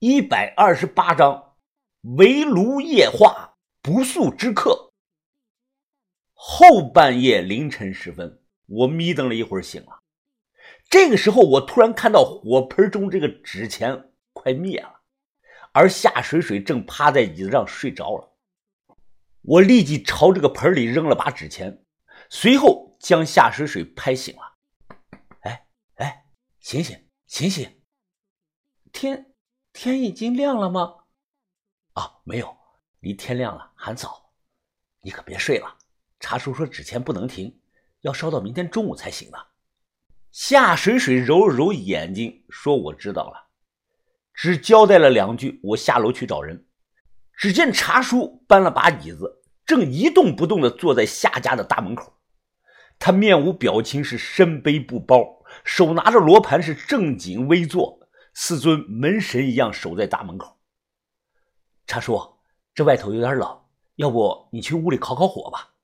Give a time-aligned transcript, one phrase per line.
[0.00, 1.56] 一百二十八章，
[2.02, 4.92] 围炉夜话，不速之客。
[6.34, 10.04] 后半夜凌晨时分，我眯瞪了一会儿，醒了。
[10.88, 15.00] 这个时候，我突然看到火盆中这个纸钱快灭了，
[15.72, 18.36] 而夏水水正趴在椅子上睡着了。
[19.42, 21.84] 我立即朝这个盆里扔了把纸钱，
[22.30, 24.42] 随后将夏水水拍醒了。
[25.40, 26.24] 哎哎，
[26.60, 26.96] 醒醒
[27.26, 27.82] 醒醒！
[28.92, 29.27] 天
[29.80, 30.92] 天已经亮了吗？
[31.92, 32.56] 啊，没有，
[32.98, 34.32] 离天亮了还早。
[35.02, 35.72] 你可别睡了。
[36.18, 37.60] 茶叔说：“纸钱不能停，
[38.00, 39.38] 要烧到明天中午才行呢。”
[40.32, 43.50] 夏水水揉了揉眼睛，说：“我知道了。”
[44.34, 46.66] 只交代了两句，我下楼去找人。
[47.36, 52.18] 只见茶叔搬了把椅子，正一动不动地坐在夏家的大门口。
[52.98, 57.97] 他面无表情，是身背布包，手拿着罗盘，是正襟危坐，
[58.40, 60.60] 似尊门神一样守在大门口。
[61.88, 62.38] 茶叔，
[62.72, 63.64] 这外头有点冷，
[63.96, 65.74] 要不你去屋里烤烤火吧？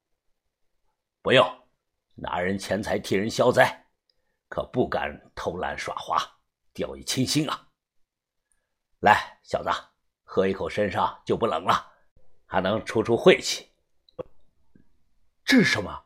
[1.21, 1.45] 不用，
[2.15, 3.87] 拿人钱财替人消灾，
[4.49, 6.17] 可不敢偷懒耍滑，
[6.73, 7.71] 掉以轻心啊！
[9.01, 9.71] 来，小子，
[10.23, 11.93] 喝一口，身上就不冷了，
[12.47, 13.69] 还能出出晦气。
[15.45, 16.05] 这是什么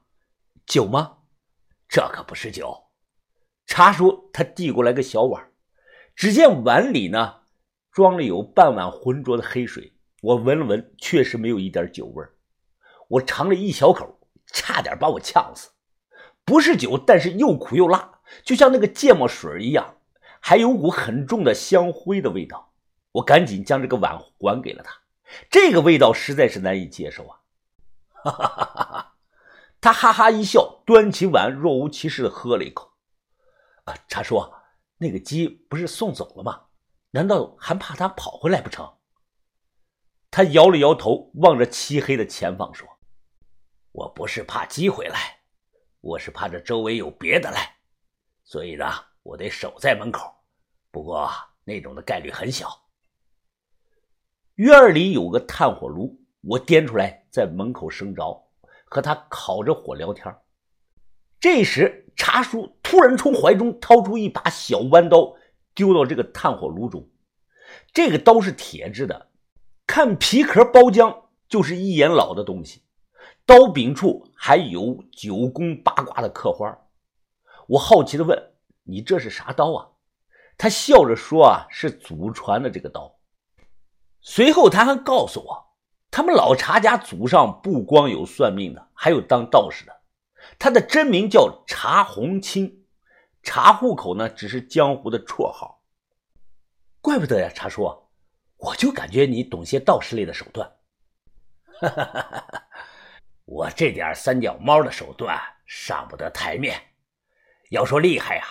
[0.65, 1.19] 酒吗？
[1.87, 2.89] 这可不是酒。
[3.67, 5.48] 茶叔他递过来个小碗，
[6.19, 7.43] 只见碗里呢
[7.93, 12.27] 装了有半碗浑浊的黑水，我闻了闻，确实没有一点酒味
[13.07, 14.19] 我尝了一小口。
[14.51, 15.69] 差点把我呛死，
[16.43, 19.99] 不是酒，但是又苦又辣，就像那个芥末水一样，
[20.41, 22.73] 还有股很重的香灰的味道。
[23.13, 24.91] 我赶紧将这个碗还给了他，
[25.51, 27.37] 这个味道实在是难以接受啊！
[28.25, 29.15] 哈哈哈哈哈！
[29.83, 32.91] 他哈哈一笑，端起碗，若无其事的喝了一口。
[33.85, 34.43] 啊，茶叔，
[34.99, 36.67] 那个鸡不是送走了吗？
[37.11, 38.99] 难道还怕他跑回来不成？
[40.31, 42.87] 他摇了摇头，望着漆黑的前方说。
[43.93, 45.41] 我不是怕鸡回来，
[46.01, 47.77] 我是怕这周围有别的来，
[48.45, 48.85] 所以呢，
[49.23, 50.31] 我得守在门口。
[50.91, 51.31] 不过
[51.65, 52.69] 那种的概率很小。
[54.57, 58.51] 院里有个炭火炉，我颠出来在门口生着，
[58.85, 60.37] 和他烤着火聊天。
[61.41, 65.35] 这时，茶叔突然从怀中掏出一把小弯刀，
[65.75, 67.07] 丢到这个炭火炉中。
[67.93, 69.29] 这个刀是铁制的，
[69.87, 72.81] 看皮壳包浆，就是一眼老的东西。
[73.45, 76.79] 刀柄处还有九宫八卦的刻花，
[77.67, 78.53] 我好奇的问
[78.85, 79.89] ：“你这是啥刀啊？”
[80.57, 83.19] 他笑着说：“啊，是祖传的这个刀。”
[84.23, 85.63] 随后他还告诉我，
[86.11, 89.95] 他们老茶家祖上不光有算命的，还有当道士的。
[90.59, 92.78] 他的真名叫茶红清，
[93.43, 95.83] 查户口呢只是江湖的绰号。
[97.01, 98.11] 怪不得呀，查叔，
[98.57, 100.71] 我就感觉你懂些道士类的手段。
[101.81, 102.65] 哈哈哈哈。
[103.45, 106.79] 我这点三脚猫的手段上不得台面，
[107.71, 108.45] 要说厉害呀，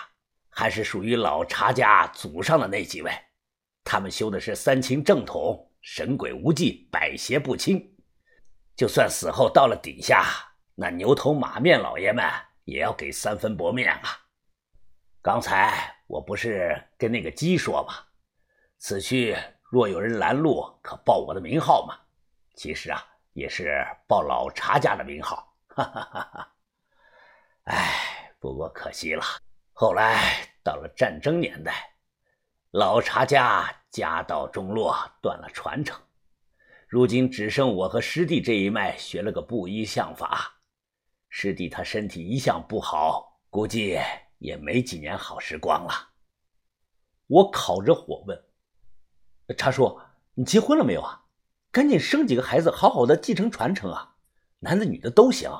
[0.48, 3.12] 还是属于老查家祖上的那几位，
[3.84, 7.96] 他们修的是三清正统，神鬼无忌，百邪不侵。
[8.74, 10.24] 就算死后到了底下，
[10.74, 12.24] 那牛头马面老爷们
[12.64, 14.18] 也要给三分薄面啊。
[15.28, 17.92] 刚才我不是跟那个鸡说吗？
[18.78, 19.36] 此去
[19.70, 21.94] 若有人拦路，可报我的名号吗？
[22.54, 23.06] 其实啊。
[23.34, 26.52] 也是报老茶家的名号，哈哈哈哈！
[27.64, 29.22] 哎，不过可惜了。
[29.74, 31.90] 后来到了战争年代，
[32.70, 36.00] 老茶家家道中落，断了传承。
[36.88, 40.54] 如今只剩我和师弟这一脉学了个布衣相法。
[41.28, 44.00] 师弟他身体一向不好，估计
[44.38, 46.10] 也没几年好时光了。
[47.26, 48.44] 我烤着火问
[49.56, 50.00] ：“茶叔，
[50.34, 51.26] 你结婚了没有啊？”
[51.70, 54.16] 赶紧生几个孩子，好好的继承传承啊！
[54.60, 55.50] 男的女的都行。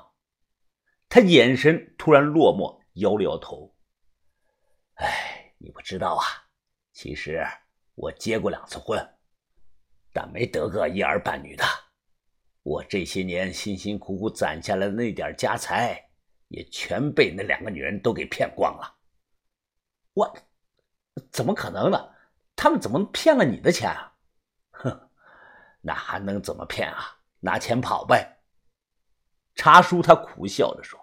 [1.08, 3.76] 他眼神突然落寞，摇了摇头。
[4.94, 6.24] 哎，你不知道啊，
[6.92, 7.46] 其实
[7.94, 8.98] 我结过两次婚，
[10.12, 11.64] 但没得个一儿半女的。
[12.62, 16.07] 我这些年辛辛苦苦攒下来的那点家财，
[16.48, 18.96] 也全被那两个女人都给骗光了。
[20.14, 20.36] 我
[21.30, 22.10] 怎么可能呢？
[22.56, 24.12] 他们怎么骗了你的钱啊？
[24.70, 25.10] 哼！
[25.80, 27.20] 那还能怎么骗啊？
[27.40, 28.40] 拿钱跑呗！
[29.54, 30.98] 茶叔他苦笑着说：“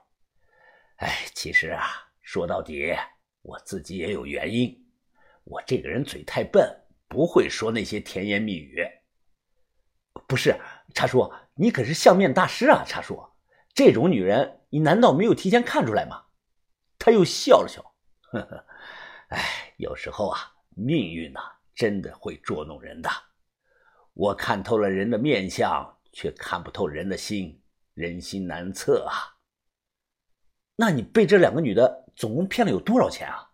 [0.98, 1.88] 哎，其实啊，
[2.22, 2.94] 说到底，
[3.42, 4.86] 我自己也有原因。
[5.46, 6.70] 我这个人嘴太笨，
[7.08, 8.86] 不会说那些甜言蜜语。
[10.28, 10.60] 不是，
[10.94, 12.84] 茶叔，你可是相面大师啊！
[12.86, 13.22] 茶叔，
[13.74, 16.26] 这种女人，你难道没有提前看出来吗？”
[17.00, 17.82] 他又笑了笑
[18.28, 18.66] ：“呵呵，
[19.30, 21.40] 哎，有时候啊，命运呐，
[21.74, 23.10] 真的会捉弄人的。
[24.14, 27.64] 我看透了人的面相，却看不透人的心，
[27.94, 29.40] 人心难测啊。
[30.76, 33.50] 那你被这两个女的总共骗了有多少钱啊？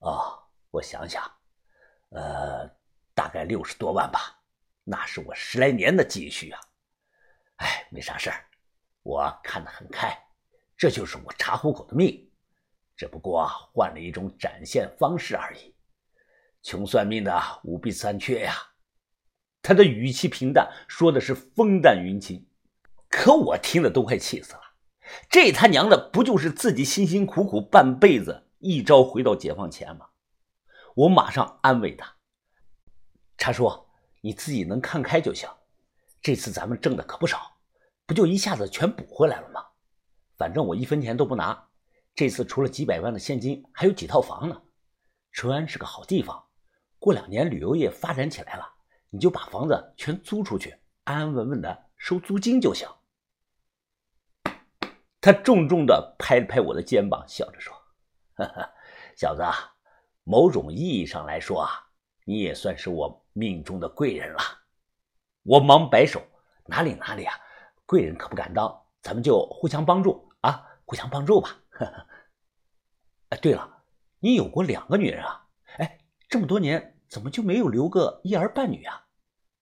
[0.00, 0.38] 哦，
[0.70, 1.24] 我想想，
[2.10, 2.68] 呃，
[3.14, 4.38] 大概六十多万吧。
[4.84, 6.60] 那是我十来年的积蓄啊。
[7.56, 8.44] 哎，没啥事儿，
[9.02, 10.14] 我看得很开，
[10.76, 12.30] 这就是我查户口的命，
[12.96, 15.74] 只不过换了一种展现方式而已。
[16.62, 18.54] 穷算命的五弊三缺呀。
[19.62, 22.46] 他的语气平淡，说的是风淡云轻，
[23.08, 24.60] 可我听得都快气死了。
[25.30, 30.08] 这他娘的不就是自己辛辛苦苦半辈子，一朝回到解放前吗？
[30.94, 32.16] 我马上安慰他
[33.38, 33.86] ：“茶叔，
[34.20, 35.48] 你自己能看开就行。
[36.20, 37.56] 这次咱们挣的可不少，
[38.06, 39.64] 不就一下子全补回来了吗？
[40.36, 41.68] 反正我一分钱都不拿。
[42.14, 44.62] 这次除了几百万的现金，还有几套房呢。
[45.32, 46.44] 淳安是个好地方，
[46.98, 48.72] 过两年旅游业发展起来了。”
[49.08, 52.86] 你就把房子全租出去，安安稳稳的收租金就行。
[55.20, 57.72] 他重重的拍了拍我的肩膀，笑着说
[59.16, 59.42] ：“小子，
[60.24, 61.70] 某种意义上来说啊，
[62.24, 64.40] 你也算是我命中的贵人了。”
[65.44, 66.20] 我忙摆手
[66.66, 67.34] ：“哪里哪里啊，
[67.86, 71.50] 贵人可不敢当，咱们就互相帮助啊，互相帮助吧。
[73.30, 73.82] ”哎，对了，
[74.20, 75.46] 你有过两个女人啊？
[75.78, 75.98] 哎，
[76.28, 79.06] 这么多年怎么就没有留个一儿半女啊？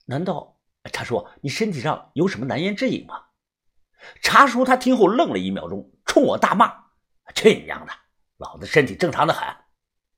[0.07, 0.59] 难道
[0.93, 3.25] 茶叔你身体上有什么难言之隐吗？
[4.21, 6.85] 茶叔他听后愣了一秒钟，冲我大骂
[7.35, 7.93] ：“去你娘的！
[8.37, 9.49] 老子身体正常的很，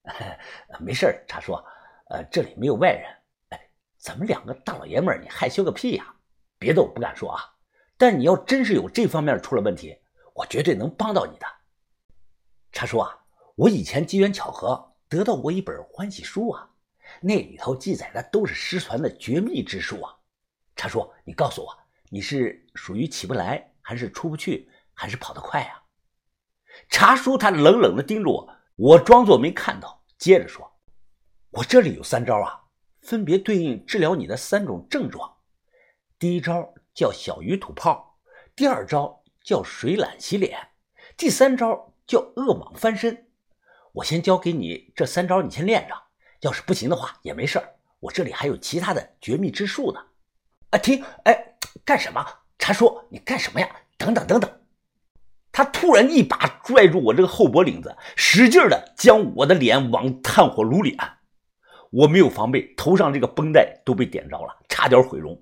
[0.84, 1.52] 没事茶叔，
[2.08, 3.06] 呃，这里没有外人。
[3.50, 6.16] 哎，咱们两个大老爷们儿，你害羞个屁呀！
[6.58, 7.40] 别的我不敢说啊，
[7.96, 9.96] 但你要真是有这方面出了问题，
[10.36, 11.46] 我绝对能帮到你的。
[12.70, 13.18] 茶叔啊，
[13.54, 16.70] 我以前机缘巧合得到过一本欢喜书啊。”
[17.22, 20.12] 那里头记载的都是失传的绝密之术啊！
[20.74, 21.78] 茶叔，你告诉我，
[22.10, 25.84] 你是属于起不来，还是出不去，还是跑得快啊？
[26.90, 30.68] 茶叔他冷冷的盯着我，我装作没看到，接着说
[31.50, 32.64] ：“我这里有三招啊，
[33.00, 35.36] 分别对应治疗你的三种症状。
[36.18, 38.18] 第一招叫小鱼吐泡，
[38.56, 40.58] 第二招叫水懒洗脸，
[41.16, 43.28] 第三招叫恶蟒翻身。
[43.92, 45.94] 我先教给你这三招，你先练着。”
[46.42, 47.62] 要是不行的话也没事
[48.00, 50.04] 我这里还有其他的绝密之术呢。
[50.70, 51.02] 啊，停！
[51.24, 52.26] 哎，干什么？
[52.58, 53.70] 茶叔，你干什么呀？
[53.96, 54.50] 等等等等！
[55.52, 61.18] 他突然一把拽住我这个后脖领子，使劲的将我的脸往炭火炉里按。
[61.92, 65.40] 我没有防备，头上这个绷带都被点着了，差点毁容。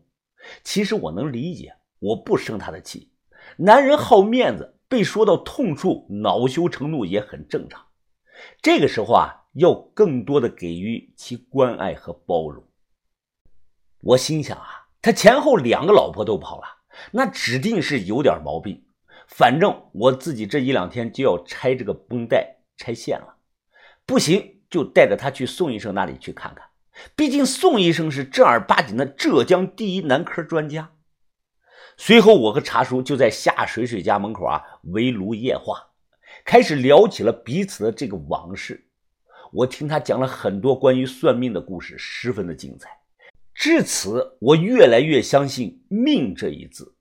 [0.63, 3.11] 其实我能理解，我不生他的气。
[3.59, 7.87] 男人好面子，被说到痛处恼羞成怒也很正常。
[8.61, 9.41] 这个时候啊。
[9.55, 12.65] 要更多的给予其关爱和包容。
[14.01, 16.65] 我心想啊，他前后两个老婆都跑了，
[17.13, 18.85] 那指定是有点毛病。
[19.29, 23.37] 反正我自己这一两天就要拆这个绷带、拆线了，
[24.05, 26.67] 不行就带着他去宋医生那里去看看。
[27.15, 30.91] 毕竟宋医生是正儿八经的浙江第一男科专家。
[31.97, 35.87] 随后，我和茶叔就在夏水水家门口啊围炉夜话，
[36.45, 38.89] 开始聊起了彼此的这个往事。
[39.53, 42.91] 我听他讲了很多关于算命的故事，十分的精彩。
[43.55, 46.97] 至此，我越来越相信“命”这一字。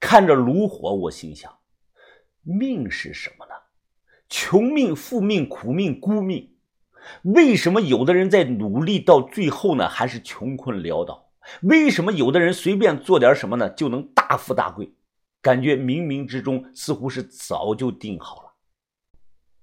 [0.00, 1.52] 看着炉火，我心想：
[2.42, 3.52] 命是什么呢？
[4.30, 6.54] 穷命、富命、苦命、孤命。
[7.22, 11.27] 为什么有的人在努力到最后呢，还是穷困潦倒？
[11.62, 14.94] 为什么有的人随便做点什么呢，就能大富大贵？
[15.40, 18.52] 感觉冥冥之中似乎是早就定好了。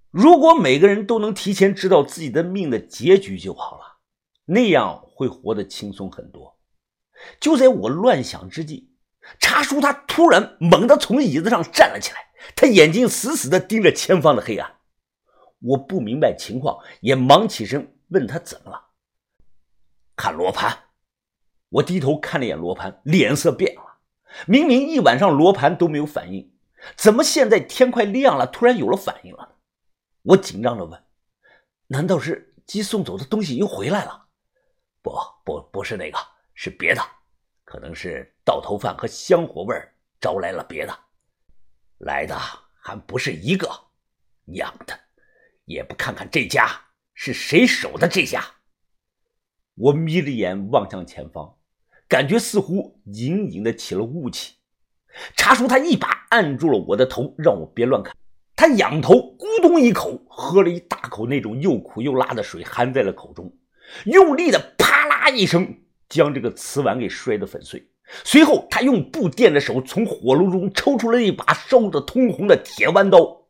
[0.10, 3.98] 如果每个人都能提前知道自己的命的结局就好了，
[4.46, 6.58] 那样会活得轻松很多。
[7.42, 8.94] 就在我乱想之际，
[9.40, 14.76] 茶叔他突然猛地从椅子上站了起来，他眼睛死死地盯着前方的黑暗。
[15.60, 18.92] 我不明白情况，也忙起身问他怎么了。
[20.16, 20.85] 看罗盘，
[21.76, 23.98] 我低头看了眼罗盘，脸色变了。
[24.48, 26.54] 明明一晚上罗盘都没有反应，
[26.96, 29.58] 怎么现在天快亮了，突然有了反应了？
[30.22, 31.04] 我紧张的问
[31.88, 34.28] ：“难道是鸡送走的东西又回来了
[35.04, 35.12] ？”“不，
[35.44, 36.18] 不，不是那个，
[36.54, 37.02] 是别的，
[37.66, 39.76] 可能是倒头饭和香火味
[40.22, 40.98] 招来了别的，
[41.98, 42.38] 来的
[42.80, 43.70] 还不是一个。
[44.46, 44.98] 娘的，
[45.66, 46.70] 也不看看这家
[47.14, 48.42] 是谁守的这家。”
[49.76, 51.55] 我眯着眼望向前方，
[52.08, 54.56] 感觉似乎隐隐的起了雾气。
[55.36, 58.14] 茶叔他一把按住了我的头，让我别乱看。
[58.56, 63.54] 他仰头，咕咚一口喝了一大口那种又苦又辣的水，含在了口中，
[64.06, 67.90] 用力的啪啦一声，将这个瓷碗给摔得粉碎。
[68.24, 73.48] 随后，他用布垫着手，从火炉中抽出了一把烧得通红的铁弯刀，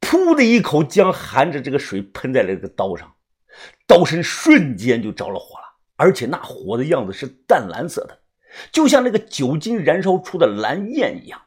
[0.00, 3.14] 噗的一口将含着这个水喷在了这个刀上，
[3.86, 5.64] 刀身瞬间就着了火了，
[5.96, 8.18] 而且那火的样子是淡蓝色的，
[8.72, 11.40] 就像那个酒精燃烧出的蓝焰一样。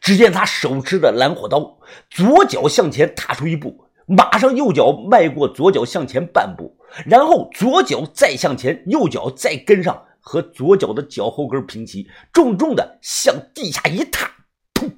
[0.00, 1.78] 只见他手持的蓝火刀，
[2.08, 6.78] 左脚向前踏出一步，马上右脚迈过左脚向前半步。
[7.04, 14.30] 然后左脚再向前，右脚再跟上，和左脚的脚后跟平齐，重重的向地下一踏，
[14.72, 14.90] 噗！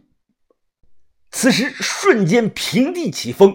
[1.32, 3.52] 此时瞬间平地起风，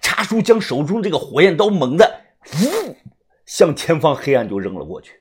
[0.00, 2.96] 茶叔将手中这个火焰刀猛地呜
[3.52, 5.20] 向前方黑暗就扔了过去。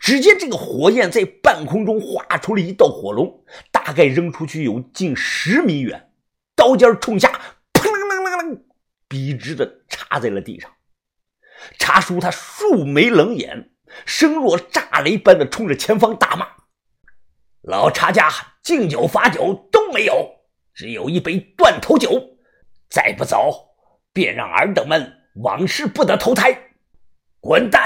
[0.00, 6.10] 只见这个火焰在半空中划出了一道火龙，大概扔出去有近十米远，
[6.56, 7.28] 刀尖冲下，
[7.72, 8.62] 砰啷啷啷啷，
[9.06, 10.72] 笔直的插在了地上。
[11.78, 13.70] 茶叔他竖眉冷眼，
[14.06, 16.48] 声若炸雷般的冲着前方大骂
[17.62, 18.28] ：“老茶家
[18.64, 20.28] 敬酒罚酒都没有，
[20.74, 22.38] 只有一杯断头酒，
[22.90, 23.76] 再不走，
[24.12, 26.71] 便让尔等们往事不得投胎，
[27.42, 27.82] 滚蛋！”